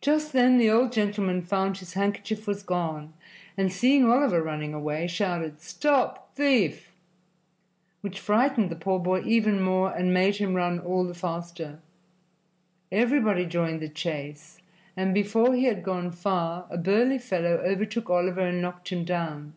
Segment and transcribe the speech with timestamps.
[0.00, 3.12] Just then the old gentleman found his handkerchief was gone
[3.56, 6.90] and, seeing Oliver running away, shouted "Stop thief!"
[8.00, 11.78] which frightened the poor boy even more and made him run all the faster.
[12.90, 14.58] Everybody joined the chase,
[14.96, 19.54] and before he had gone far a burly fellow overtook Oliver and knocked him down.